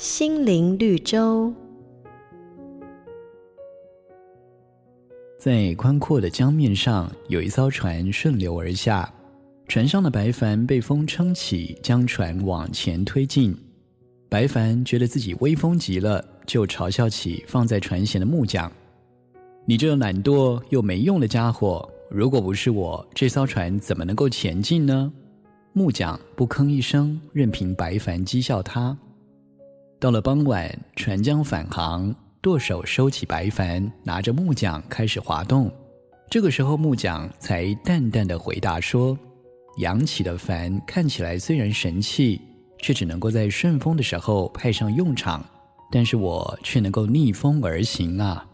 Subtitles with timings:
[0.00, 1.52] 心灵绿洲。
[5.38, 9.12] 在宽阔的江面上，有一艘船顺流而下，
[9.68, 13.54] 船上的白帆被风撑起，将船往前推进。
[14.30, 18.72] 白帆觉得自己威风极了，就嘲笑起放在船舷的木匠
[19.68, 21.86] ：“你这懒惰又没用的家伙！
[22.08, 25.12] 如果不是我，这艘船怎么能够前进呢？”
[25.74, 28.96] 木匠不吭一声，任凭白帆讥笑他。
[30.00, 32.12] 到了傍晚，船将返航。
[32.40, 35.70] 舵手收起白帆，拿着木桨开始划动。
[36.30, 39.16] 这个时候，木匠才淡淡的回答说
[39.76, 42.40] ：“扬起的帆看起来虽然神气，
[42.78, 45.44] 却只能够在顺风的时候派上用场，
[45.92, 48.46] 但是我却能够逆风而行啊。”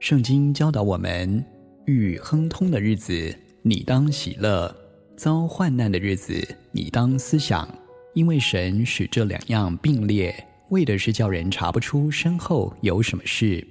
[0.00, 1.44] 圣经教导我们：
[1.84, 3.32] 遇亨通的日子，
[3.62, 4.68] 你当喜乐；
[5.16, 7.68] 遭患难的日子，你当思想，
[8.14, 10.34] 因为神使这两样并列。
[10.70, 13.66] 为的是叫人查不出身后有什么事。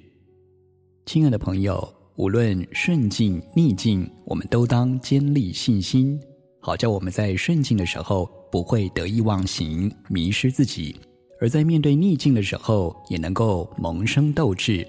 [1.06, 6.20] 亲爱的朋友，无论顺境逆境，我们都当坚立信心，
[6.60, 10.96] 好叫我们在顺境的时候不会得意忘形、迷失自己；
[11.40, 14.84] 而在面对逆境的时候，也能够萌生斗志。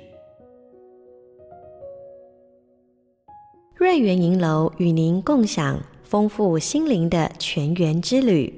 [3.77, 8.58] 瑞源银楼与您共享丰富心灵的泉源之旅。